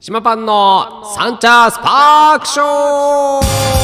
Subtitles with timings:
[0.00, 3.79] 島パンのサンチャースパークショー。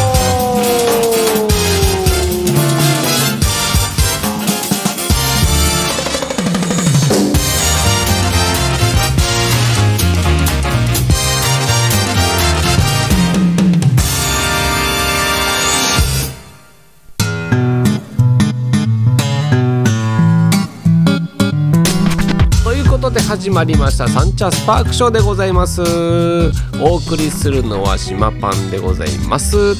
[23.36, 24.08] 始まりました。
[24.08, 25.82] サンチャスパークショーでございます。
[26.80, 29.74] お送りするのは島パンでございます、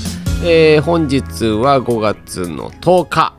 [0.45, 3.35] えー本日は5月の10日。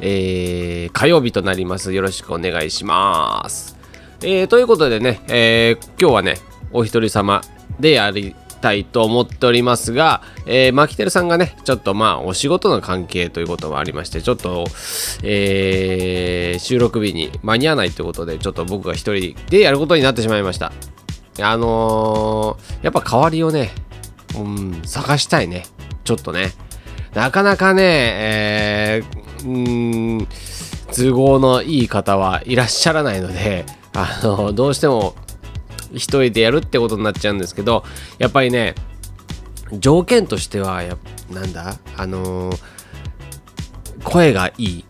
[0.00, 1.92] えー火曜日となります。
[1.92, 3.76] よろしくお願いします。
[4.22, 6.38] えーということでね、え今日はね
[6.72, 7.42] お一人様
[7.78, 14.64] でやりたいと思っておりますが、えー、マキテルさんがねちょっとまあお仕事の関係ということもありましてちょっと、
[15.22, 16.23] えー
[16.58, 20.72] 収録日に間に合わないということでちょっと僕が一人でやることになってしまいました。
[21.40, 23.70] あのーやっぱ代わりをね、
[24.38, 25.64] うん、探したいね。
[26.04, 26.52] ちょっとね。
[27.14, 30.28] なかなかね、えーうん
[30.96, 35.14] 都合のいい方はいらっしゃらないので あのどうしても
[35.92, 37.84] 一人でやるってことになっちゃうんですけど
[38.18, 38.74] やっぱりね
[39.78, 40.96] 条件としてはや
[41.30, 41.76] なんだ？
[41.96, 42.58] あのー
[44.04, 44.84] 声がいい。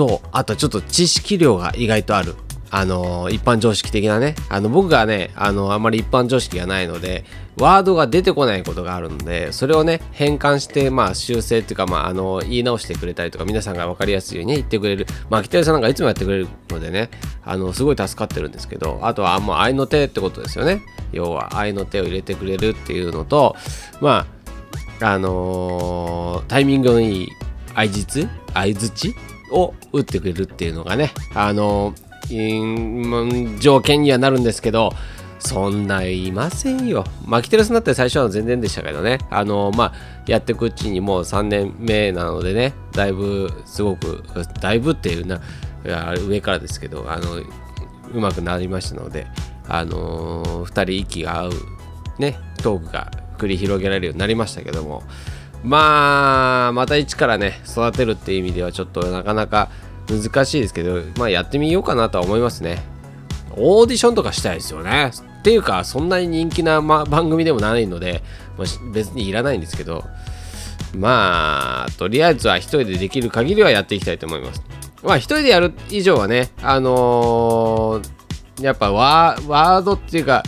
[0.00, 2.34] とあとちょっと知識量が意外とある。
[2.72, 4.36] あの一般常識的なね。
[4.48, 7.24] あの僕がねあのあんまり一般常識がないので
[7.58, 15.06] ワードが出てこないことがあるのでそれをね変換してまあ修正っていうかまああの言い直してくれたりとか皆さんが分かりやすいように言ってくれる。
[15.28, 17.10] まあ北谷さんなんかいつもやってくれるのでね
[17.44, 20.80] あのすごい助かってるんですけどあとはもう愛の手ってことですよね。
[21.12, 23.56] 要は愛の手を入れてくれるっていうのと
[24.00, 24.26] ま
[25.02, 27.28] ああのータイミングのいい
[27.74, 28.28] 相槌？
[28.54, 29.14] 相槌？
[29.50, 31.94] を打ってくれるっていうのがねあの
[33.58, 34.92] 条件にはなるんですけど
[35.40, 37.04] そんないませんよ。
[37.24, 39.18] マキテルスになって最初は全然でしたけどね。
[39.30, 39.92] あのまあ、
[40.26, 44.22] やってくうちにもう3年目なのでね、だいぶすごく、
[44.60, 45.40] だいぶっていうな、
[46.26, 47.36] 上からですけど、あの、
[48.12, 49.26] うまくなりましたので、
[49.66, 51.52] あのー、2人息が合う、
[52.18, 55.02] ね、トークが繰り広げられるようになりましたけども、
[55.62, 59.68] まあ、また一からね、育てるっていう意味ではちょっとなかなか
[60.08, 62.82] 難しいですけど、まあやってみようかなとは思いますね。
[63.56, 65.10] オーディションとかしたいですよね。
[65.40, 68.22] っていうか、そんなに人気な、ま、番組でもないので、
[68.56, 70.04] まあ別にいらないんですけど、
[70.94, 74.62] まあ、とりあえずは一人でできる限りはやっていきたいと思います。
[75.02, 78.20] まあ、一人でやる以上はね、あのー
[78.60, 80.42] やっぱワードっていうか、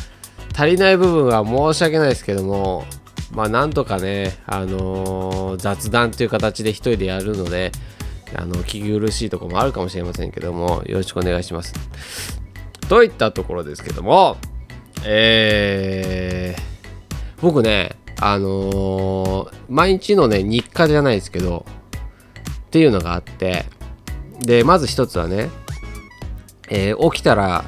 [0.54, 2.84] 足りない部分は申し訳ないですけども、
[3.32, 7.72] まあ、なんとかね、あのー雑談っていう形で一人でやるので、
[8.34, 11.72] あの、聞き苦しいところもあるかもしれませんけども、よろしくお願いします。
[12.88, 14.36] といったところですけども、
[15.04, 16.62] えー、
[17.40, 21.64] 僕ね、あのー毎日のね、日課じゃないですけど、
[22.66, 23.64] っていうのがあって、
[24.40, 25.48] で、まず一つはね、
[26.68, 27.64] えー起きたら、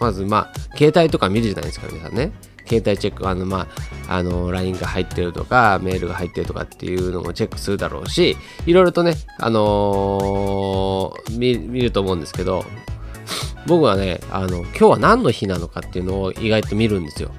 [0.00, 2.32] まずまあ、携帯とか見るじゃないですか、皆さんね。
[2.68, 3.66] 携帯チェック、あの、ま
[4.08, 8.36] あ、あの、LINE が入ってるとか、メールが入ってるとかっていうのもチェックするだろうし、
[8.66, 12.64] いろいろとね、あのー見見ると思うんですけど、
[13.66, 17.30] 僕はねあの今日は何の日なのかっていうのを意外と見るんですよ。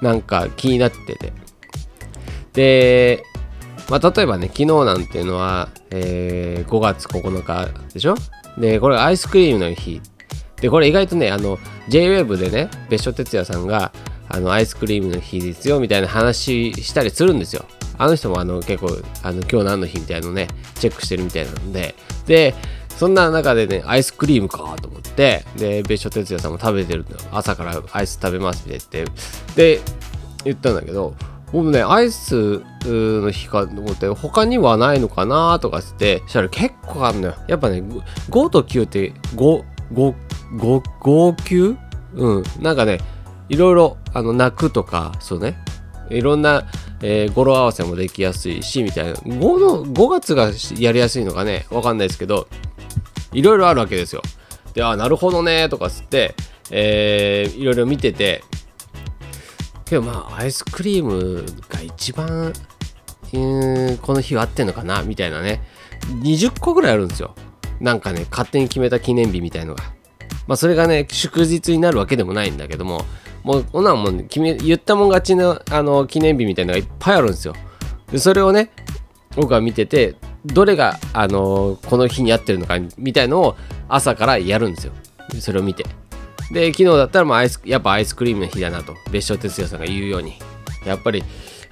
[0.00, 1.32] なんか気になってて。
[2.52, 3.24] で、
[3.90, 8.14] まあ、例えばね昨日なんていうのは、えー5月9日でしょ？
[8.56, 10.00] でこれアイスクリームの日。
[10.60, 11.56] でこれ意外とねあの
[11.88, 13.92] JWAVE でね別所哲也さんが
[14.28, 17.64] あのアイスクリームの日ですよみたいな話したりするんですよ。
[17.98, 21.94] あの人もあの結構あの今日何の日みたいなのねチェックしてるみたいなんで。
[22.26, 22.54] で
[22.96, 29.76] そんな中でねアイスクリームかと思ってで別所哲也さんも食べてるの朝からアイス食べますって言って。
[29.76, 29.80] で
[30.44, 31.14] 言ったんだけど
[31.52, 37.34] 僕ねアイスの日かと思って他にはないのかなとかってしたら結構あるのよ。
[37.48, 37.82] やっぱね
[38.30, 40.14] 5と9って5 5
[40.56, 41.76] 5 5 9
[42.14, 42.42] うん。
[42.60, 42.98] なんかね
[43.48, 45.58] いろいろあの泣くとかそうね。
[46.10, 46.64] いろんな、
[47.02, 49.12] えー語呂合わせもできやすいしみたいな。
[49.12, 49.28] 5,
[49.60, 51.66] の5月がやりやすいのかね。
[51.70, 52.48] わかんないですけど
[53.32, 54.22] いろいろあるわけですよ。
[54.74, 56.34] であなるほどねとかつって、
[56.70, 58.42] えーいろいろ見てて。
[59.84, 62.52] けどまあアイスクリームが一番
[63.30, 65.62] この日は合ってんのかなみたいなね。
[66.22, 67.34] 20個ぐらいあるんですよ。
[67.80, 69.84] なんかね勝手に決めた記念日みたいのが。
[70.46, 73.04] まあそれがね祝日になるわけでもないんだけども。
[73.42, 77.54] もうこんなんもん決め言ったもん勝ちのあの記念日みたいなのがいっぱいあるんですよ。
[78.10, 78.70] でそれをね
[79.36, 83.56] 僕は見ててどれが、あのこの日に合ってるのかみたいのを
[83.88, 84.92] 朝からやるんですよ。
[85.40, 85.84] それを見て。
[86.50, 90.38] で昨日だったらもうアイスやっぱアイスクリームの日だなと別所哲也さんが言うように。
[90.86, 91.22] やっぱり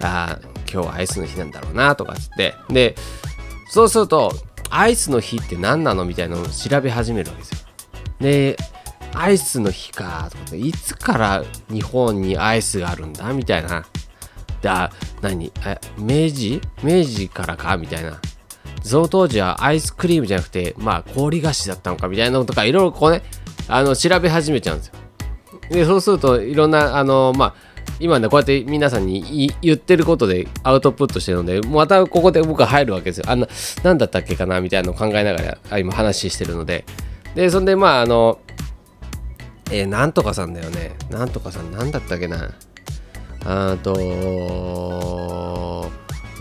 [0.00, 0.38] あ
[0.70, 2.54] 今日はアイスの日なんだろうなとかつって。
[2.68, 2.94] で
[3.70, 4.32] そうすると
[4.68, 7.58] アイスの日って何なのみたいなのを調べ始めるわけですよ。
[8.20, 8.56] で
[9.16, 13.86] アイスの日かとかいつから日本にアイスがあるんだみたいな。
[14.60, 14.90] であ
[15.22, 15.50] 何？
[15.64, 16.60] え明治？
[16.82, 18.20] 明治からかみたいな。
[18.82, 23.22] その当時はアイスクリームじゃなくてまあ氷菓子だったのかみたいなのとかいろいろこうね
[23.68, 24.94] あの調べ始めちゃうんですよ。
[25.70, 27.54] でそうするといろんなあのまあ
[27.98, 33.24] 今ねこうやって皆さんに言ってることでアウトプットしてるのでまたここで僕は入るわけですよ。
[33.28, 33.48] あんな
[33.82, 36.84] 何だったっけかなみたいなのを考えながら今話してるので。
[37.34, 38.38] でそんでまああの
[39.70, 40.96] えー、なんとかさんだよね。
[41.10, 42.54] なんとかさん何だったっけな。
[43.44, 43.96] あと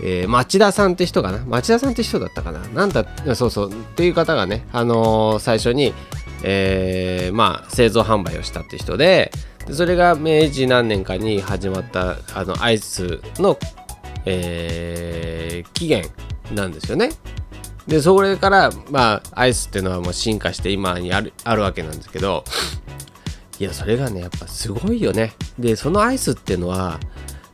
[0.02, 1.44] えー、町田さんって人かな。
[1.46, 2.60] 町田さんって人だったかな。
[2.68, 5.94] なんだそうそうっていう方がねあのー、最初に
[6.42, 9.32] えー、まあ製造販売をしたって人で
[9.72, 13.58] それが明治何年かに始まったあのアイスの、
[14.24, 16.08] えー、起源
[16.54, 17.10] なんですよね。
[17.88, 22.44] でそれからまあアイスっていうのはもう進化して今にあるあるわけなんですけど
[23.58, 25.32] いやそれがねやっぱすごいよね。
[25.58, 27.00] でそのアイスっていうのは、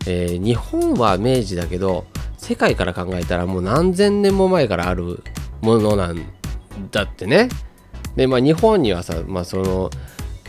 [0.07, 2.07] えー、日本は明治だけど
[2.37, 5.23] 世界から考えたらもう何千年も前からある
[5.61, 6.21] ものなん
[6.91, 7.49] だってね。
[8.17, 9.91] でまあ日本にはさ、まあ、その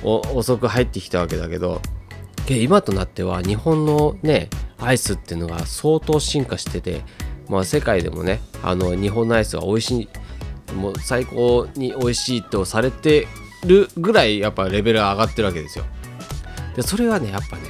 [0.04, 1.82] 遅く入ってきたわけだけど
[2.50, 4.50] 今となっては日本のね
[4.80, 7.02] アイスっていうのが相当進化してて、
[7.48, 13.28] まあ、世界でもねあの日本のアイスは美味しいもう最高に美味しいとされて
[13.66, 15.86] るぐらいやっぱレベル上がってるわけですよ。
[16.76, 17.64] でそれはねやっぱね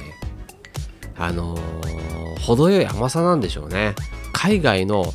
[1.16, 3.94] あのー、程よい甘さなんでしょうね。
[4.32, 5.12] 海外の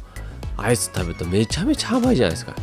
[0.58, 2.56] アイス食べるとめちゃめちゃ甘いじゃないですか。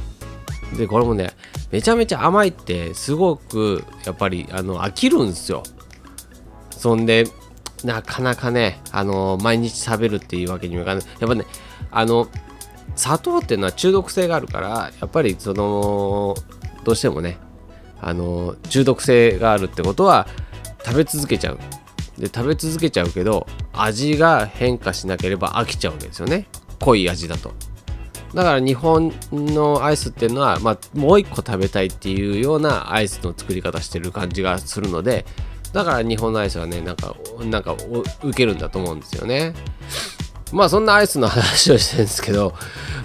[0.77, 1.31] でこれもね
[1.71, 5.62] めちゃめちゃ甘いってすごくやっぱりあの飽きるんですよ。
[6.71, 7.27] そんで
[7.85, 11.05] なかなかねあの毎日食べるっていうわけにもいかない。
[11.21, 11.45] やっぱね
[11.91, 12.29] あの
[12.95, 16.35] 砂糖っていうのは中毒性があるからやっぱりその
[16.85, 17.39] どうしてもね
[18.01, 20.27] あの中毒性があるってことは
[20.85, 21.59] 食べ続けちゃう。
[22.19, 26.47] で食べ続けちゃうけど味が変化しなければ飽きちゃうわけですよね。
[26.81, 27.53] 濃い味だと。
[28.35, 35.25] だから日本のアイスっていうのは、まあ、もう一個食べたいっていうようなアイスの作り方してる感じがするので
[35.73, 37.75] だから日本のアイスはねなんかなんか
[38.23, 39.55] 受けるんだと思うんですよね。
[40.53, 42.55] まあそんなアイスの話をしてるんですけど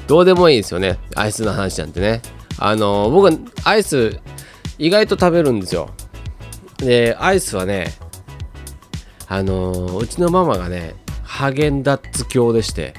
[0.08, 1.00] どうでもいいんですよね。
[1.16, 2.22] アイスの話なんてね。
[2.58, 3.30] あの僕
[3.64, 4.20] アイス
[4.82, 5.90] 意外と食べるんですよ
[6.78, 7.94] でアイスはね
[9.28, 12.94] あのうちのママがねハーゲンダッツ教でして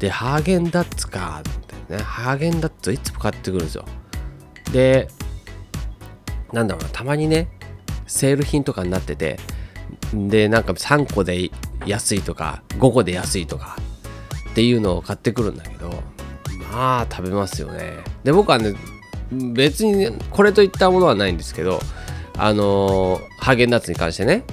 [0.00, 3.84] で、ハーゲンダッツか、ってね、ハーゲンダッツいつも買ってくるんですよ。
[4.72, 5.08] で、
[6.54, 7.48] なんだろうな、たまにね、
[8.06, 9.38] セール品とかになってて、
[10.14, 11.50] で、なんか3個で
[11.84, 13.76] 安いとか、5個で安いとか
[14.50, 15.90] っていうのを買ってくるんだけど、
[16.72, 17.98] まあ食べますよね。
[18.24, 18.74] で、僕はね、
[19.32, 21.80] 別に、これといったものはないんですけど、
[22.36, 24.44] あのー、ハーゲンダッツに関してね、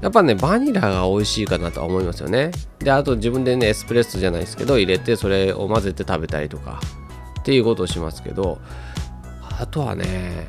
[0.00, 2.52] やっぱねバニラが美味しいかなとは思いますよね。
[2.78, 6.80] であと自分でねエスプレッソじゃないですけど入れてそれを混ぜて食べたりとか
[7.40, 8.58] っていうことをしますけど
[9.58, 10.48] あとはね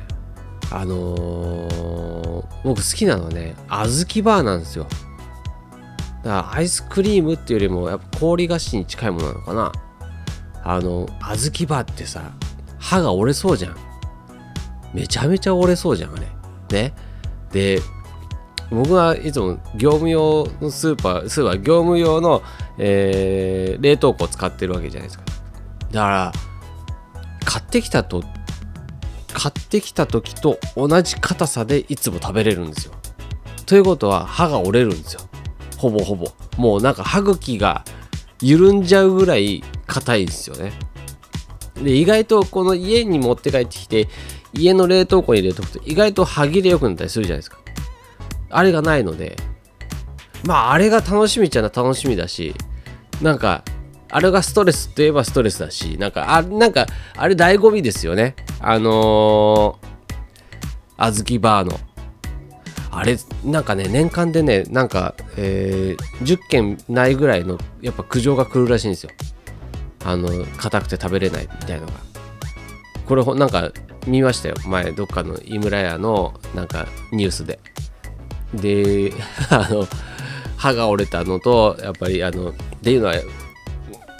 [0.70, 4.86] あのー、僕好きなのはね小豆バーなんですよ。
[6.22, 9.72] だからアイスクリームっていうよりもやっぱ氷菓子に近いものなのかな。
[10.64, 12.32] あの小豆バーってさ
[12.82, 13.76] 歯が折れそうじゃん。
[14.92, 16.26] めちゃめちゃ折れそうじゃんあれ。
[16.84, 16.92] ね。
[17.52, 17.80] で
[18.70, 22.42] 僕はいつも業務用のスーパースーパー業務用の、
[22.78, 25.24] えー、冷凍庫を使ってるわけじゃないですか。
[25.92, 26.32] だから
[27.44, 28.24] 買ってきたと
[29.32, 32.94] 買ってきた時と同じ硬さでいつも食べれるんですよ。
[33.66, 35.20] ということは歯が折れるんですよ。
[35.78, 36.32] ほぼほぼ。
[36.56, 37.84] もうなんか歯茎が
[38.40, 40.72] 緩んじゃうぐらい硬いんですよね。
[41.74, 44.08] で意外とこの家に持って帰ってきて
[44.52, 47.58] 家の冷凍庫に入れとくと意外と歯切れ良くなったりするじゃないですか。
[48.50, 49.36] あれがないので
[50.44, 52.54] まああれが楽しみちゃな楽しみだし
[53.22, 53.64] なんか
[54.10, 56.86] あれがストレスといえばストレスだしなんかあなんか
[57.16, 58.36] あれ醍醐味ですよね。
[58.60, 61.80] あのー、小豆バーの。
[62.94, 69.10] あれなんかね年間でねなんか、えー、10件ないぐらいのやっぱ苦情が来るらしいんですよ。
[70.04, 71.92] あの硬くて食べれないみたいのが。
[73.06, 73.70] これなんか
[74.06, 74.56] 見ましたよ。
[74.66, 77.58] 前どっかの井村屋のなんかニュースで。
[78.54, 79.12] で
[79.50, 79.86] あの
[80.56, 83.14] 歯が折れたのとやっぱりあのっていうのは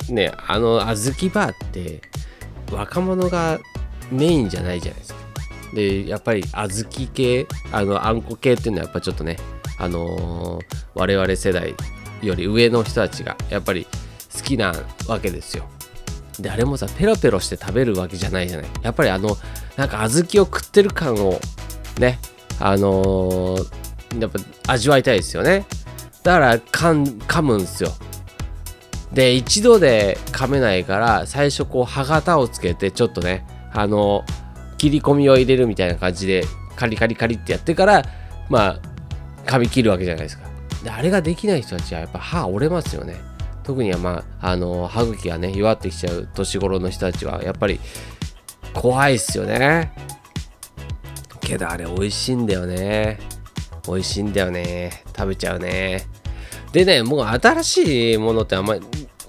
[0.08, 2.02] ねあの小豆バーって
[2.70, 3.60] 若者が
[4.10, 5.20] メインじゃないじゃないですか。
[5.74, 9.38] でやっぱり小豆系あのあんこ系っていうのはやっぱちょっとね
[9.78, 11.74] あのー、我々世代
[12.22, 13.86] より上の人たちがやっぱり
[14.34, 14.74] 好きな
[15.08, 15.68] わけですよ。
[16.42, 18.66] であれもさペロペロして食べるわけじゃないじゃない。
[18.82, 19.36] やっぱりあの
[19.76, 21.40] なんか小豆を食ってる感を
[21.98, 22.18] ね
[22.60, 24.38] あのー、やっぱ
[24.72, 25.64] 味わいたいですよね。
[26.22, 27.90] だから噛むんですよ。
[29.12, 34.24] で一度で噛めないから最初こう歯型をつけてちょっとねあの
[34.78, 36.44] 切り込みを入れるみたいな感じで
[36.76, 38.04] カリカリカリってやってから
[38.48, 38.80] まあ
[39.46, 40.44] 噛み切るわけじゃないですか。
[40.82, 43.16] であれができない人たちはやっぱ歯折れますよね。
[43.64, 47.80] 特にはまああの歯茎がね弱ってきちゃう年頃の人たちはやっぱり
[48.74, 49.92] 怖いっすよね。
[51.40, 53.18] けどあれ美味しいんだよね。
[53.86, 55.04] 美味しいんだよね。
[55.16, 56.06] 食べちゃうね。
[56.72, 58.82] でねもう新しいものってあんまり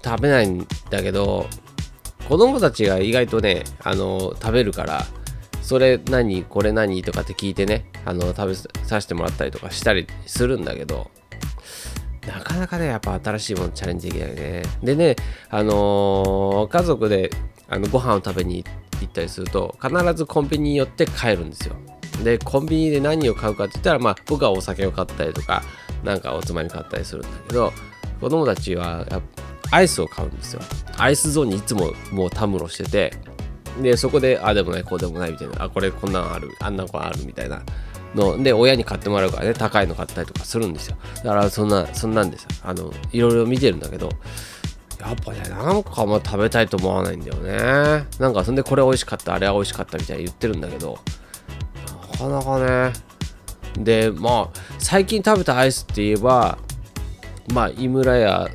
[0.03, 1.47] 食べないんだけど
[2.27, 5.05] 子供たちが意外とねあの食べるから
[5.61, 11.11] それ何これ何とかって聞いてねあの食べさせてもらったりとかしたりするんだけど
[12.27, 14.63] なかなかねやっぱ新しいものチャレンジできないね。
[14.81, 15.15] でね
[15.49, 17.31] あのー、家族で
[17.69, 18.63] あのご飯を食べに
[19.01, 21.75] 行ったりすると必ずコンビニに寄って帰るんですよ。
[22.23, 25.63] でコンビニで何を買うかって言ったらまあ僕はお酒を買ったりとか
[26.03, 27.73] なんかおつまみ買ったりするんだけど
[28.21, 29.05] 子供たちは
[29.71, 30.61] アイスを買うんですよ。
[30.97, 33.13] アイスゾーンにいつももうたむろしてて
[33.81, 37.63] でそこであでもないこうでもないみたいなあこれこんなんあるあんな子あるみたいな
[38.15, 40.97] ので親に買ってもらうからね高いの買ったりとかするんですよ。
[41.17, 44.09] だからそんなそんなんですあのいろいろ見てるんだけど
[44.99, 48.05] やっぱねなんかも食べたいと思わないんだよね。
[48.19, 50.99] なんかそんでこれ美味しかったあれは美味しかったみたいに言ってるんだけど
[52.11, 52.93] なかなかね。
[53.77, 56.57] でまあ最近食べたアイスって言えば
[57.53, 58.49] まあ井村屋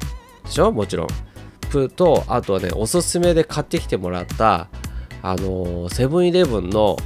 [0.45, 0.71] でしょ？
[0.73, 1.09] もちろん。
[1.71, 4.69] プとあとはねおすすめで買ってきてもらった
[5.21, 6.97] あのセブンイレブンの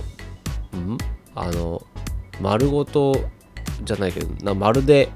[0.76, 0.98] ん？
[1.34, 1.82] あの
[2.40, 3.28] 丸ごと
[3.84, 5.10] じゃないけどなまるで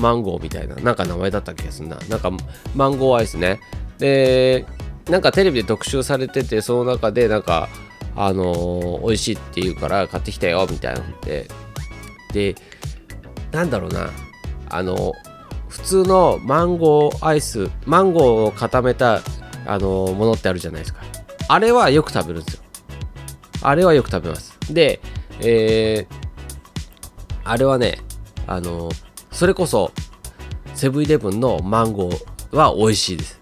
[0.00, 1.96] マンゴーみたいななんか名前だった気がするな。
[2.08, 2.30] なんか
[2.74, 3.60] マンゴーアイスね。
[3.98, 4.64] で
[5.08, 7.68] なんかテレビで特集されててその中でなんか
[8.14, 11.48] あのー、美味しいって言うから買ってきたよみたいなので
[12.32, 12.54] で
[13.52, 14.10] なんだろうな。
[14.70, 15.14] あの
[15.68, 19.20] 普通のマンゴーアイスマンゴーを固めた
[19.66, 21.00] あのものってあるじゃないですか。
[21.48, 22.62] あれはよく食べるんですよ。
[23.62, 24.56] あれはよく食べます。
[24.70, 25.00] で
[25.40, 26.27] えー、
[27.48, 27.98] あれはね
[28.46, 28.90] あの
[29.30, 29.92] それこそ
[30.74, 33.40] セブンイレブンのマンゴーは美味しいです。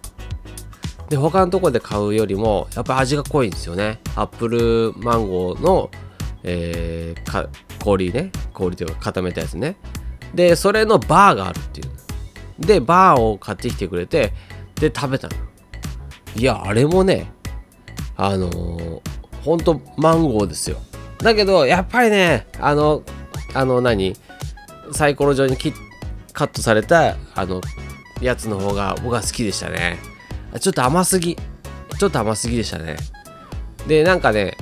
[1.09, 4.01] で他のとこで買うよりもやっぱ味が濃いんですよね。
[4.15, 5.91] アップルマンゴーの、
[6.43, 7.49] えー、
[7.83, 8.33] 氷ね。
[8.53, 9.77] 氷というか固めたやつね。
[10.35, 11.91] でそれのバーがあるっていう。
[12.59, 14.33] でバーを買ってきてくれて
[14.77, 15.35] で食べたの。
[16.37, 17.31] いやあれもね
[18.17, 19.01] あのー、
[19.43, 20.79] ほんとマンゴーですよ。
[21.19, 23.03] だけどやっぱりねあの
[23.57, 24.15] あの何？
[24.93, 25.57] サイコロ状に
[26.33, 27.61] カットされたあの
[28.21, 29.99] やつの方が僕は好きでしたね。
[30.61, 31.37] ちょっと甘すぎ
[31.99, 32.97] ちょっと甘すぎでしたね。
[33.89, 34.57] でなんかね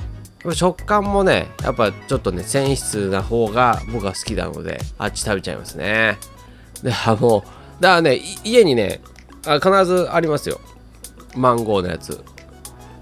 [0.53, 6.17] 食感もねやっぱちょっとね繊維質な方が僕は好きなのであっち食べちゃいますね。
[6.81, 7.43] であの
[7.79, 9.01] だからね家にね
[9.45, 10.59] あ必ずありますよ。
[11.35, 12.23] マンゴーのやつ。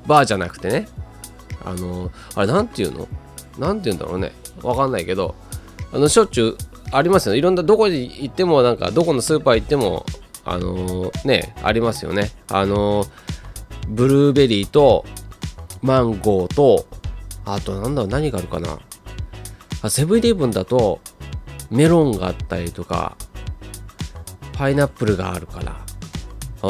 [0.08, 0.88] バーじゃなくてね。
[1.64, 3.08] あのあれなんていうの？
[3.58, 4.32] なんて言うんだろうね。
[4.62, 5.36] わかんないけど
[5.94, 6.58] あのしょっちゅう
[6.92, 7.40] ありますよね。
[7.40, 10.06] いろんなどこに行ってもなんかどこのスーパー行っても
[10.44, 12.32] あのー、ねありますよね。
[12.50, 13.10] あのー、
[13.90, 15.06] ブルーベリーと
[15.82, 16.88] マンゴーと
[17.46, 18.80] あとなんだろう何があるかな。
[19.84, 21.00] あセブンイレブンだと
[21.70, 23.16] メロンがあったりとか
[24.54, 25.80] パイナップルがあるから。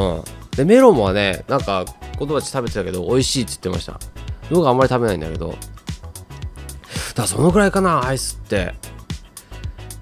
[0.00, 0.24] うん。
[0.56, 1.84] でメロンはねなんか
[2.18, 3.98] 子供たち食べてたけど美味しいって言ってました。
[4.50, 5.48] 僕はあんまり食べないんだけど。
[5.48, 8.74] だからそのぐらいかなアイスって。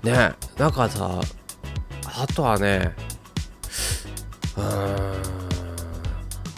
[0.02, 1.21] ねなんかさ
[2.04, 2.94] あとはね
[4.56, 5.23] うん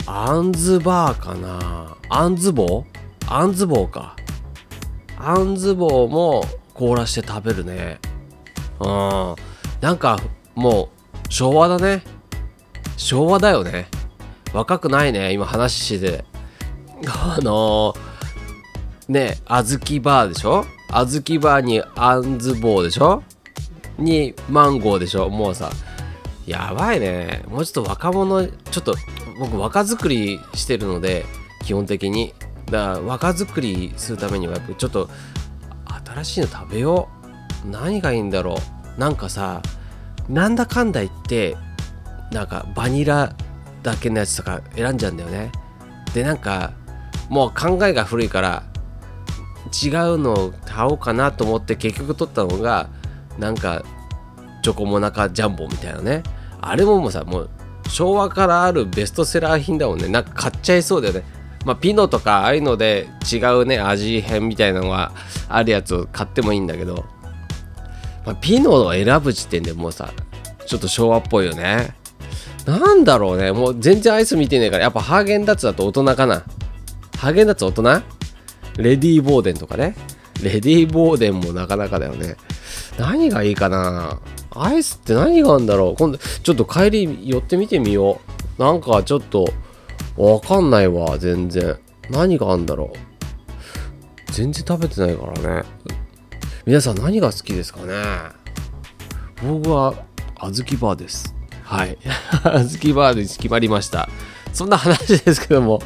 [0.06, 1.96] あんずバーかな。
[2.10, 2.84] あんず棒
[3.26, 4.14] あんず棒か。
[5.18, 8.00] あんず棒も凍らして食べるね。
[8.80, 9.34] うん。
[9.80, 10.20] なんか
[10.54, 12.04] もう昭和だね。
[12.98, 13.86] 昭和だよね。
[14.52, 16.18] 若くないね今話して。
[16.18, 16.24] て
[17.08, 20.66] あのー、ね小豆バーでしょ？
[20.90, 23.22] 小豆バーにあんず棒でしょ？
[23.98, 25.70] にマンゴーでしょもうさ。
[26.46, 27.42] やばいね。
[27.48, 28.94] もうちょっと若者ちょっと
[29.38, 31.24] 僕若作りしてるので
[31.62, 32.34] 基本的に。
[32.66, 35.10] だから若作りするためにはやっぱちょっと
[36.06, 37.08] 新しいの食べよ
[37.64, 37.68] う。
[37.68, 38.56] 何がいいんだろ
[38.96, 39.00] う。
[39.00, 39.62] なんかさ
[40.28, 41.56] なんだかんだ言って
[42.30, 43.34] なんかバニラ
[43.82, 45.52] だけのやつとか選んじゃうんだよね。
[46.14, 46.72] でなんか
[47.28, 48.62] もう考えが古いから
[49.82, 52.88] 違うのを買おうかなと思って結局取ったのが
[53.38, 53.84] なんか
[54.62, 56.22] チョコモナカジャンボみたいなね。
[56.60, 57.50] あれももうさもう
[57.88, 60.08] 昭和からあるベストセラー品だもんね。
[60.08, 61.24] なんか買っちゃいそうだよね。
[61.64, 65.12] まあ、ピノとかああいうので違うね味変みたいなのが
[65.48, 67.06] あるやつを買ってもいいんだけど、
[68.26, 70.12] まあ、ピノを選ぶ時点でもうさ
[70.66, 71.94] ちょっと昭和っぽいよね。
[72.66, 73.52] なんだろうね。
[73.52, 74.84] もう全然アイス見てねえから。
[74.84, 76.42] やっぱハーゲンダッツだと大人かな。
[77.18, 78.02] ハーゲンダッツ大人？
[78.76, 79.94] レディー・ボーデンとかね。
[80.42, 82.36] レディー・ボーデンもなかなかだよね。
[82.98, 84.20] 何がいいかな？
[84.50, 85.96] アイスって何があるんだろう？
[85.96, 88.20] 今度ちょっと帰り寄ってみてみよ
[88.58, 89.46] うなんかちょっと
[90.16, 91.78] わかんないわ、全然。
[92.10, 94.32] 何があんだろう？
[94.32, 95.64] 全然食べてないからね。
[96.66, 97.94] 皆さん何が好きですかね？
[99.42, 99.94] 僕は、
[100.36, 101.34] あずきバーです。
[101.62, 101.98] はい。
[102.44, 104.08] あずきバーで決まりました。
[104.52, 105.82] そんな話ですけども。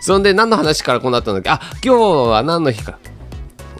[0.00, 1.50] そんで何の話からこうなったんだっけ？
[1.50, 2.98] あ、今日は何の日か。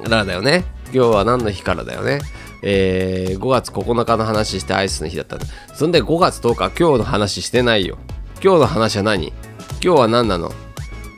[0.02, 0.64] だからだよね。
[0.94, 2.20] 今日は何の日からだよね？
[2.62, 5.46] えー、5月9日の話してアイスの日だったんだ。
[5.74, 7.98] そんで5月10日、今日の話してないよ。
[8.40, 9.26] 今日の話は何？
[9.28, 9.34] 今
[9.80, 10.52] 日は何なの？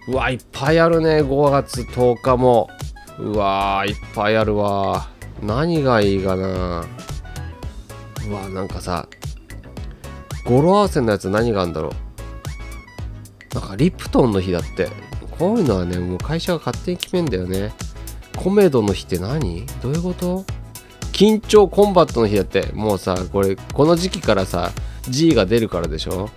[0.08, 1.20] うわいっぱいあるね。
[1.20, 2.70] 5月10日も。
[3.18, 5.10] うわいっぱいあるわ。
[5.42, 6.86] 何がいいかな？
[8.26, 9.06] うわなんかさ
[10.46, 11.90] 語呂合わせのやつ何があるんだろ
[13.52, 13.54] う？
[13.54, 14.88] なんかリプトンの日だって。
[15.38, 17.74] こういうのはねもう会社が勝手に決めんだよね。
[18.36, 19.66] コメドの日って何？
[19.82, 20.44] どういうこと？
[21.12, 24.70] 緊張コンバットの日だってもうさこれこの時期からさ
[25.08, 26.28] G が出るからでしょ？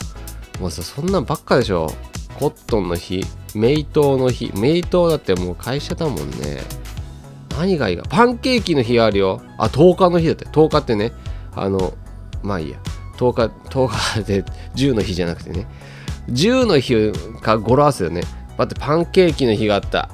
[0.59, 1.91] もうさそんなんばっかでしょ？
[2.37, 3.21] コットンの日、
[3.53, 6.61] メイトの日、メイトだってもう会社だもんね。
[7.57, 8.03] 何がいいか。
[8.07, 9.41] パンケーキの日あるよ。
[9.57, 10.45] あ、10日の日だって。
[10.45, 11.11] 10日ってね、
[11.53, 11.93] あの、
[12.41, 12.77] まあいいや。
[13.17, 14.43] 10日、10日で
[14.75, 15.67] 10の日じゃなくてね。
[16.29, 18.21] 10の日か語呂合わせだね。
[18.57, 20.09] 待って、パンケーキの日があった。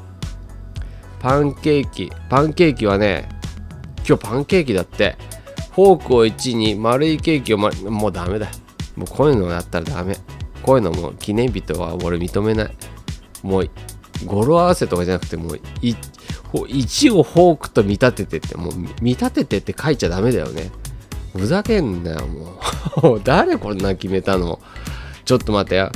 [1.25, 2.12] パンケーキ。
[2.29, 3.27] パンケーキはね、
[4.08, 5.17] 今日パンケーキだって。
[5.72, 8.48] フォークを1に丸いケーキを、ま、もうダメだ。
[8.96, 10.15] もうこういうのやったらダメ。
[10.62, 12.77] こういうのも記念日とは俺認めない。
[13.42, 13.70] もう、
[14.27, 20.70] 語呂合わせとかじゃなくて、もう、1をフォークと見立ててって、もう見立ててって書いちゃダメだよね。
[21.35, 22.27] ふざけんなよ、
[23.01, 23.22] もう。
[23.25, 24.59] 誰こんな決めたの？
[25.25, 25.90] ちょっと待ってよ。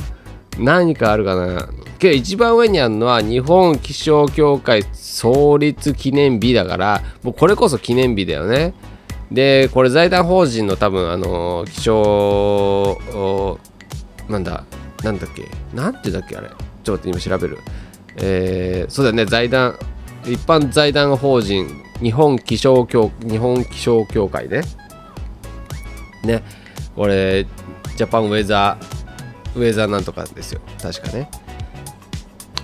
[0.58, 1.68] 何かあるかな？
[1.98, 8.72] けど一番上にあるのは日本気象協会創立記念日だからもうこれこそ記念日だよね
[9.30, 12.98] でこれ財団法人の多分あの気象
[14.28, 14.64] なんだ、
[15.02, 16.50] なんだっけ、なんてだっけ、あれ？
[16.84, 17.58] ちょっと、今調べる。
[18.16, 19.76] えー、そうだね、財団、
[20.24, 21.66] 一般財団法人、
[22.00, 24.62] 日本気象協、日本気象協会ね。
[26.22, 26.44] ね、
[26.94, 27.44] これ、
[27.96, 28.99] ジャパンウェザー、
[29.54, 30.60] ウェザーなんとかですよ。
[30.80, 31.30] 確かね。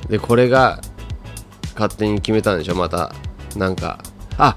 [0.08, 0.80] で、これが、
[1.74, 3.14] 勝手に決めたんでしょ、また。
[3.56, 3.98] なんか、
[4.38, 4.56] あ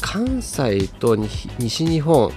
[0.00, 2.30] 関西と西日本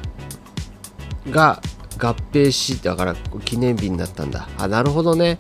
[1.30, 1.62] が
[1.98, 4.48] 合併しだから記念日になったんだ。
[4.58, 5.38] あなるほどね。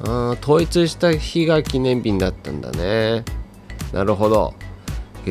[0.00, 3.24] あ統一した日が記念日になったんだね。
[3.92, 4.54] なるほど。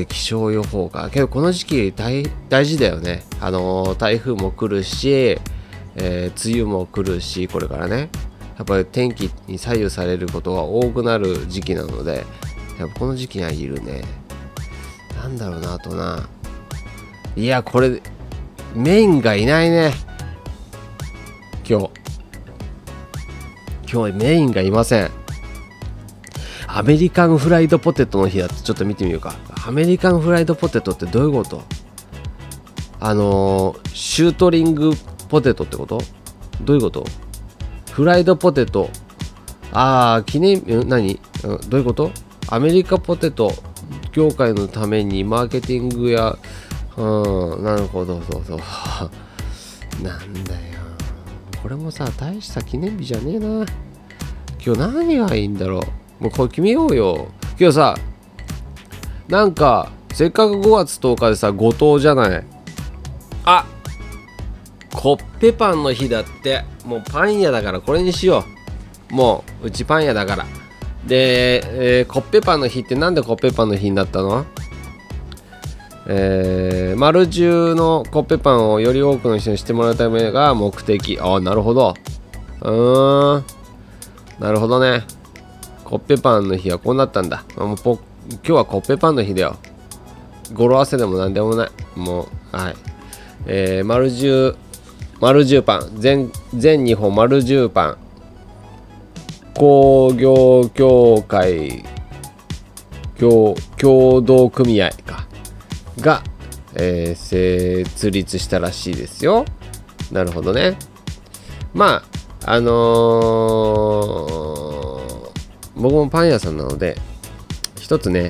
[0.10, 1.10] 気象予報か。
[1.10, 3.23] けどこの時期大事だよね。
[3.39, 5.39] あのー、台風も来るし、
[5.95, 8.10] えー、梅雨も来るしこれからね。
[8.58, 12.25] やっぱり天気に左右されることが多くなる時期なので
[12.79, 14.03] やっぱこの時期にはいるね。
[15.15, 16.29] なんだろうなあとな。
[17.36, 18.01] いやこれ
[18.73, 19.93] メインがいないね。
[21.67, 21.89] 今日。
[23.91, 25.12] 今日メインがいません。
[26.67, 29.36] アメリカンフライドポテトの日だってちょっと見てみようか。
[29.65, 31.63] アメリカンフライドポテトってどういうこと？
[32.99, 34.91] あの、シュートリング
[35.25, 35.99] ポテトってこと？
[36.61, 37.05] どういうこと？
[37.91, 38.89] フライドポテト。
[39.71, 41.19] ああ記念何？
[41.69, 42.11] どういうこと？
[42.49, 43.51] アメリカポテト
[44.11, 46.38] 業界のためにマーケティングや
[46.95, 47.01] う
[47.59, 48.59] んなるほどそうそう。
[50.03, 50.59] なんだよ。
[51.61, 53.65] これもさ大した記念日じゃねえな。
[54.65, 55.81] 今日何がいいんだろ
[56.21, 56.23] う？
[56.23, 57.27] もうこれ決めようよ。
[57.59, 57.95] 今日さ
[59.27, 62.45] なんかせっかく5月10日でさ後藤じゃない？
[63.45, 63.65] あ
[64.95, 68.45] コッペパンの日だってもうパン屋だからこれにしよ
[69.12, 70.45] うもううちパン屋だから
[71.05, 74.45] で、えー、コッペパンの日ってなんでコッペパンの日になったの？
[76.08, 81.19] えー、丸中のコッペパンをより多くの人にしてもらうためが目的。
[81.19, 81.93] ああ、なるほど。
[82.62, 83.45] うーん。
[84.39, 85.03] なるほどね。
[85.84, 87.43] コッペパンの日はこうなったんだ。
[87.58, 87.99] もう今
[88.41, 89.58] 日はコッペパンの日だよ。
[90.53, 91.69] 語呂合わせでもなんでもない。
[91.95, 92.75] もう、はい。
[93.47, 94.55] えー、丸十、
[95.19, 95.91] 丸十パン。
[95.97, 97.97] 全、全日本丸十パン。
[99.54, 101.84] 工業協会。
[103.17, 105.25] 共共同組合か。
[105.99, 106.21] が、
[106.73, 109.45] えー、設立したらしいですよ。
[110.12, 110.78] なるほどね。
[111.73, 112.04] ま
[112.45, 116.95] ああのー、僕もパン屋さんなので
[117.80, 118.30] 一つね、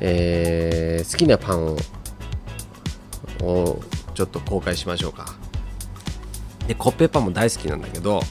[0.00, 1.76] えー、好きなパンを
[3.42, 3.80] を
[4.14, 5.41] ちょっと公開しましょうか。
[6.66, 8.22] でコッペパンも大好きなんだけど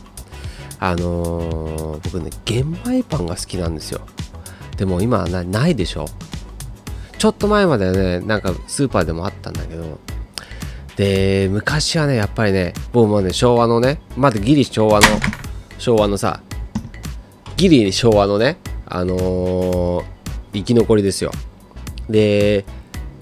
[0.79, 4.01] あのー、僕ね玄米パンが好きなんですよ。
[4.77, 6.07] でも今はないでしょ。
[7.17, 9.99] ちょっと前まではねなんかスーパーでもあったんだけど
[10.95, 15.05] で昔はねやっぱりね僕もね昭和のねまだギリ昭和の
[15.77, 16.41] 昭和のさ
[17.57, 20.03] ギリ昭和のねあのー、
[20.53, 21.31] 生き残りですよ。
[22.09, 22.65] で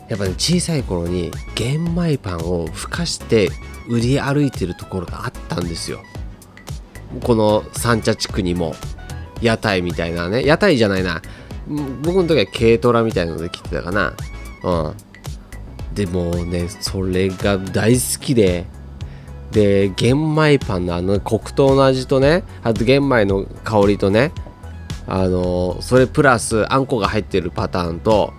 [0.10, 3.50] やっぱね小さい頃に玄米パンをふかして
[3.88, 6.02] 売り歩いてるところがあったんですよ。
[7.24, 8.76] この三茶地区にも
[9.42, 11.22] 屋台みたいなね屋台じゃないな。
[12.04, 14.14] 僕の時は軽トラみたいなので来てたかな。
[14.64, 14.94] うん。
[15.94, 18.66] でもねそれが大好きで。
[19.52, 24.32] で玄米パンのあの黒糖の味とねあと玄米の香りとね
[25.08, 28.32] あのそれプラスあんこが入ってるパターンと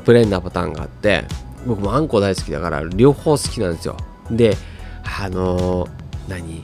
[0.00, 1.24] プレーンなパターンがあって
[1.66, 3.96] 僕もあんこ大好きだから両方好きなんですよ。
[4.30, 4.56] で
[5.04, 5.90] あのー、
[6.28, 6.62] 何？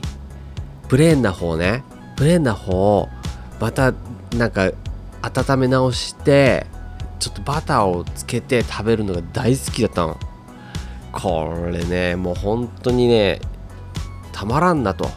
[0.87, 1.83] プレーンな方ね。
[2.17, 3.09] プレーンな方を
[3.59, 3.93] また
[4.35, 4.71] なんか
[5.21, 6.65] 温め直して
[7.19, 10.17] ちょっとバターをつけて食べるのが大好きだったの。
[11.11, 13.41] これねもう本当にね
[14.31, 15.09] たまらんなと。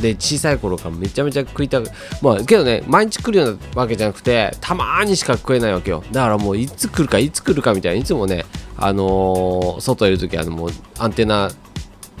[0.00, 1.90] で小さい頃からめちゃめちゃ食いたく
[2.22, 6.04] まあけどね毎日来るようなわけじゃなくてたまにしか食えないわけよ。
[6.12, 8.44] だからもういつ来るかいつ来るかみたいないつもね
[8.76, 11.50] あのー、外いる時はもうアンテナ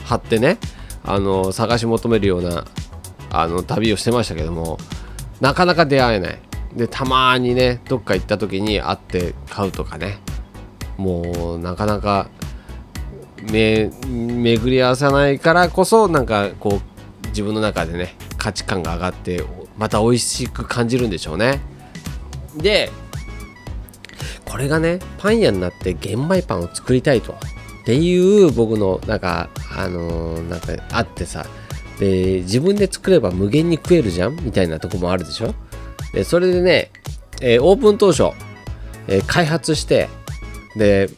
[0.04, 0.58] 張ってね
[1.04, 2.66] あのー、探し求めるような
[3.30, 4.78] あの旅をしてましたけども
[5.40, 6.38] なかなか出会えない。
[6.74, 10.18] でたまにねどっか行った時に会って買うとかね。
[10.96, 12.28] もうなかなか
[13.52, 16.97] め巡り合わせないからこそなんかこう
[17.28, 19.44] 自分の中でね価値観が上がって
[19.76, 21.60] また美味しく感じるんでしょうね。
[22.56, 22.90] で
[24.44, 27.32] これがねパン屋になって玄米パンを作りたいと。
[27.32, 27.36] っ
[27.84, 31.46] ていう僕のなんかあのー、なんかあってさ。
[31.98, 34.36] で自分で作れば無限に食えるじゃん？
[34.44, 35.52] みたいなとこもあるでしょ？
[36.12, 36.92] でそれでね、
[37.40, 38.30] えー、オープン当初、
[39.08, 40.08] えー、開発して
[40.76, 41.10] で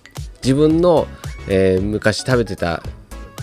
[0.43, 1.07] 自分の、
[1.49, 2.83] え、昔食べてた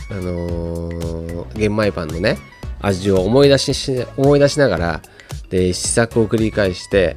[0.09, 2.39] あの玄米パンのね
[2.79, 5.01] 味を思い出し思い出しながら
[5.49, 7.15] で試作を繰り返して、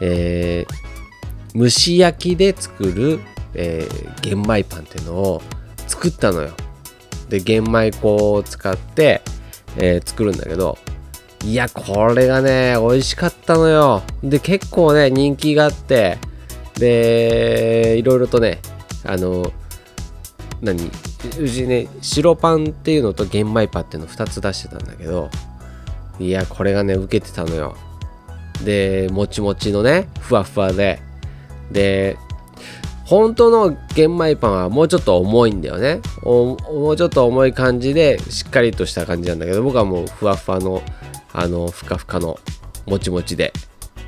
[0.00, 3.20] えー、蒸し焼きで作る、
[3.54, 5.42] えー、玄米パンっていうのを
[5.86, 6.50] 作ったのよ。
[7.28, 9.22] で玄米粉を使って、
[9.76, 10.78] えー、作るんだけど
[11.42, 14.02] いやこれがね美味しかったのよ。
[14.22, 16.18] で結構ね人気があって
[16.78, 18.60] でいろいろとね
[19.04, 19.52] あの
[20.64, 20.90] 何？
[21.40, 25.30] うちね白パンっていうのと玄米パンっていうの2つ出してたんだけど
[26.18, 27.76] いやこれがね受けてたのよ。
[28.64, 31.00] でもちもちのねふわふわで。
[31.70, 32.16] で
[33.04, 36.00] 本当の玄米パンはもうちょっと重いんだよね。
[36.22, 36.56] も
[36.90, 40.82] うちょっと重い感じでしっかりとした感じなんだけど僕はもうふわふわの
[41.32, 42.38] あのふかふかの
[42.86, 43.52] もちもちで、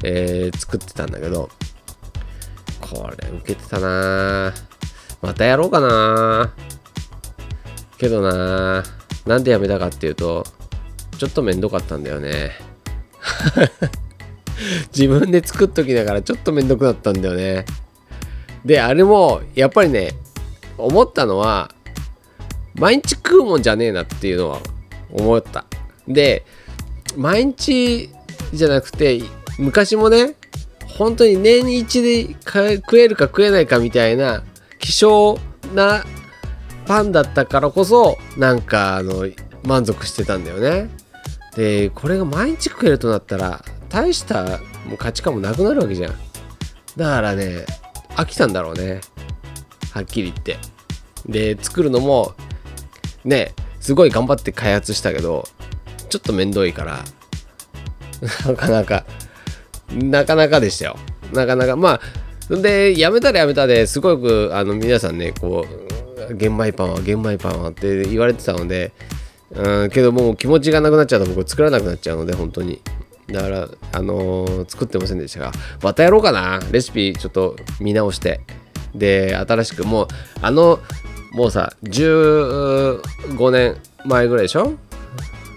[0.05, 1.51] えー、作ってたんだけど
[2.81, 4.76] これ受けてたなま
[5.37, 6.53] たやろうかな。
[7.99, 8.85] けどな
[9.27, 10.45] なんでやめたかっていうと
[11.19, 12.53] ちょっとめんどかったんだよね。
[14.95, 17.65] 自分で作っときながらちょっとめんどくなったんだよね。
[18.65, 20.13] であれもやっぱりね
[20.77, 21.71] 思ったのは
[22.75, 24.61] 毎日食うもんじゃねえなっていうのは
[25.11, 25.65] 思った。
[26.07, 26.45] で
[27.17, 28.11] 毎日
[28.53, 29.23] じゃなくて
[29.59, 30.35] 昔もね
[30.87, 34.43] 本当に年一で食えるか食えないかみたいな
[34.79, 35.39] 希少
[35.75, 36.05] な
[36.87, 39.29] パンだったからこそなんかあの
[39.65, 40.89] 満足してたんだよね。
[41.57, 44.45] でこれが毎日食えるとなったら大した
[44.87, 46.15] もう価値観もなくなるわけじゃん。
[46.97, 47.65] だからね
[48.11, 49.01] 飽きたんだろうね。
[49.93, 50.59] はっきり言って。
[51.27, 52.35] で作るのも
[53.25, 55.45] ねすごい頑張って開発したけど
[56.09, 57.05] ちょっとめんどいから
[58.47, 59.05] なかなか
[59.93, 60.97] なかなかでしたよ。
[61.33, 62.01] なかなかまあ
[62.51, 65.67] でやめたらやめたですごくあの皆さんねこ
[66.31, 68.93] う玄米パンは玄米パンはって言われてたので
[69.51, 72.81] うんけどもう気持ちがなくなっちゃうと僕作らなくなっちゃうので本当に。
[73.29, 78.41] だからあのー、作ってませんでしたがまたやろうかなレシピちょっと見直して。
[78.95, 80.09] で新しくもう
[80.41, 80.79] あの
[81.33, 84.75] もうさ15年前ぐらいでしょ？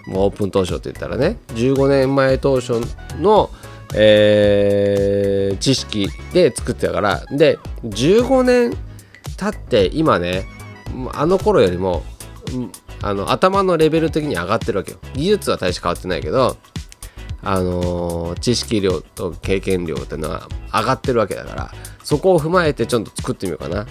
[0.08, 1.38] もうオープン当初って言ったらね。
[1.50, 2.82] 15年前当初
[3.20, 3.52] の、
[3.96, 7.26] えー、知識で作ってたから。
[7.32, 8.78] で15年
[9.38, 10.46] 経って今ね
[11.14, 12.04] あの頃よりも
[13.02, 14.98] あの頭のレベル的に上がってるわけよ。
[15.14, 16.58] 技術は大して変わってないけど
[17.42, 21.72] あのー、知識量と経験量っていうのは上がってるわけだから。
[22.04, 23.86] そこを踏まえてちょっと作ってみようかな。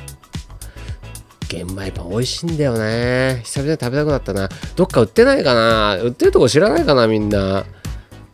[1.49, 3.43] 玄米パン美味しいんだよね。
[3.45, 4.49] 久々に食べたくなったな。
[4.75, 5.97] どっか売ってないかな。
[5.97, 7.65] 売ってるとこ知らないかなみんな。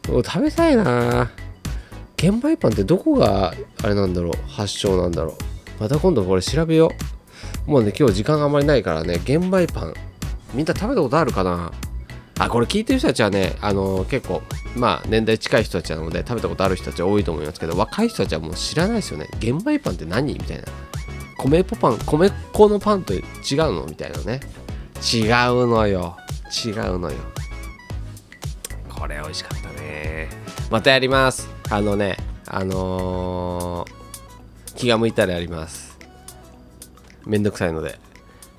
[0.07, 1.31] 食べたいな。
[2.16, 5.83] 玄米パンってどこがあれなんだろう発祥なんだろう。
[5.83, 6.90] また今度これ調べよ
[7.66, 7.70] う。
[7.70, 9.94] もうね今日時間があまりないからね玄米パン。
[10.55, 11.72] みんな食べたことあるかな？
[12.38, 14.42] あこれ聞いてる人たちはねあの結構
[14.77, 19.29] まあ年代近い人たちなので食べたことある人たち多いと思いますけど若い人たちはもう知らないですよね。
[19.38, 20.35] 玄米パンって何？
[20.35, 20.64] みたいな。
[21.38, 23.22] 米粉パン米粉のパンと違う
[23.72, 23.87] の？
[23.87, 24.40] みたいなね。
[25.12, 26.16] 違うのよ。
[26.64, 27.16] 違うのよ。
[28.88, 30.29] これ美味しかったね。
[30.70, 31.48] またやります。
[31.70, 35.98] あのねあのー、気が向いたらやります。
[37.27, 37.98] めんどくさいので。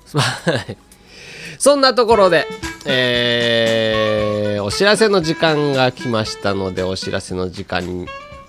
[1.58, 2.46] そんなところで、
[2.84, 8.06] えー、お知らせの時間が来ましたので、お知らせの時間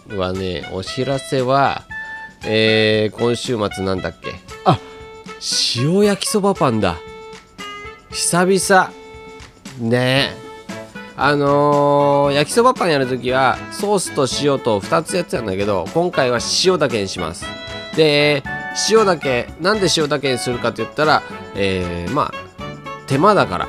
[0.10, 1.84] はね、お知らせは、
[2.44, 4.36] えー、今週末なんだっけ？
[4.66, 4.80] あ
[5.76, 6.98] 塩焼きそばパンだ。
[8.12, 8.92] 久々。
[9.80, 10.36] ね
[11.20, 17.46] あのー、焼きそばパンやるときはソースと塩と2つやってたんだけど今回は塩だけにします。
[17.96, 18.44] で
[18.92, 21.24] 塩だけなんで塩だけにするかって言ったら
[21.56, 22.48] えー、まあ
[23.08, 23.68] 手間だから。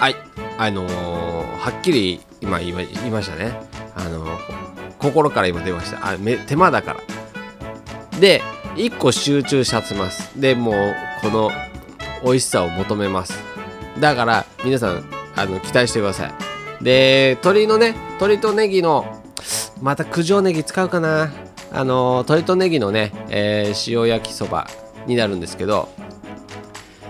[0.00, 0.16] はい。
[0.56, 2.72] あのー、はっきり今言い
[3.10, 3.52] ましたね。
[3.94, 4.26] あの、
[4.98, 6.08] 心から今出ました。
[6.08, 7.00] あめ手間だから。
[8.18, 8.40] で
[8.76, 10.40] 1個集中させます。
[10.40, 11.50] でもうこの
[12.24, 13.38] 美味しさを求めます。
[14.00, 15.04] だから皆さん
[15.36, 16.47] あの期待してください。
[16.80, 19.22] で鶏のね鶏とネギの
[19.80, 21.32] また九条ネギ使うかな。
[21.70, 24.66] あの鶏とネギのね、えー、塩焼きそば
[25.06, 25.90] になるんですけど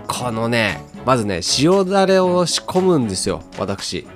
[0.09, 4.07] このねまずね塩だれを仕込むんですよ私。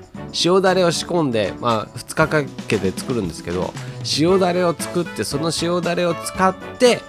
[0.44, 3.72] 塩だれを仕込んでまあ2日かけて作るんですけど
[4.18, 7.00] 塩だれを作ってその塩だれを使って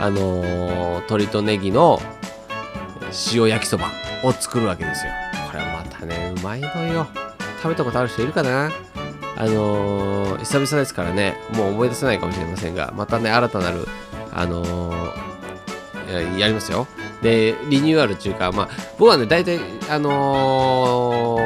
[0.00, 2.02] あのー、鶏とネギの
[3.32, 3.86] 塩焼きそば
[4.24, 5.12] を作るわけですよ。
[5.50, 7.06] これまたねうまいのよ。
[7.62, 8.72] 食べたことある人いるかな？
[9.36, 11.36] あのー、久々ですからね。
[11.54, 13.86] もう思い出せないかもしれませんがまたね新たなる
[14.32, 16.86] あのー、やりますよ。
[17.22, 18.68] でリニューアルっていうかまあ
[18.98, 19.58] 僕はね大体
[19.90, 21.38] あの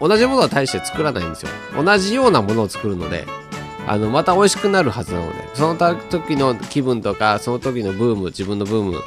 [0.00, 1.50] ー、同じものは大して作らないんですよ。
[1.82, 3.26] 同じようなものを作るので
[3.86, 9.00] あのまた美味しくなるはずなのでその時の気分とかその時のブーム自分のブーム、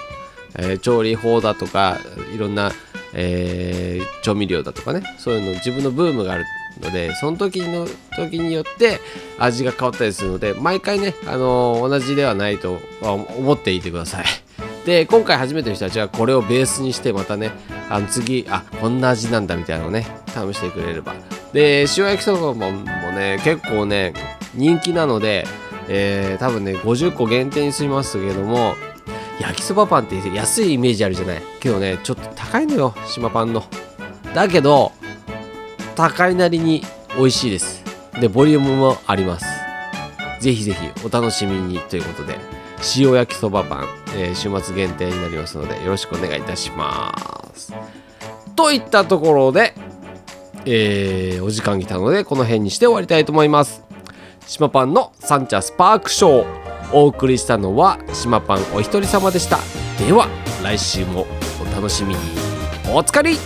[0.56, 2.00] えー、調理法だとか
[2.34, 2.72] いろんな、
[3.14, 6.46] えー、調味料だとかねそういうの自分のブームがある
[6.80, 9.00] のでその時の時によって
[9.38, 14.26] 味が変わったりするので毎回ね、あのー、同じではないとは思っていてください。
[14.86, 17.52] で今回初めての人たちはこれをベースにしてまたね
[17.90, 21.14] あの次あこんな味なんだみたいなのをね試してくれれば
[21.54, 22.72] で塩焼きそばも
[23.12, 24.14] ね結構ね
[24.56, 25.46] 人気なので、
[25.88, 28.74] えー、多分ね50個限定にしますけども
[29.42, 31.42] 焼きそばパンって安いイメージあるじゃない。
[31.60, 33.64] けどねちょっと高いのよ島パンの。
[34.34, 34.92] だけど
[35.96, 36.84] 高いなりに
[37.18, 37.84] 美味しいです。
[38.20, 39.46] でボリュームもあります。
[40.40, 42.38] ぜひぜひお楽しみにということで
[42.96, 47.14] 塩焼きそばパン、えー、週末限定になりますのでよろしくお願いいたしま
[47.54, 47.74] す。
[48.56, 49.74] といったところで、
[50.66, 53.84] えー、お時間来たのでこの辺にして終わりたいと思います。
[54.48, 56.61] 島パンのサンチャスパークショー。
[56.94, 59.58] お送りしたのは島パンお一人様でした。
[60.04, 60.28] では
[60.64, 61.26] 来週も
[61.62, 62.20] お楽しみに。
[62.94, 63.38] おつかり